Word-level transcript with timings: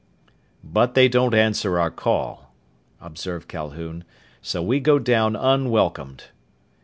"But 0.63 0.95
they 0.95 1.07
don't 1.07 1.35
answer 1.35 1.77
our 1.79 1.91
call," 1.91 2.51
observed 2.99 3.47
Calhoun, 3.47 4.03
"so 4.41 4.63
we 4.63 4.79
go 4.79 4.97
down 4.97 5.35
unwelcomed." 5.35 6.23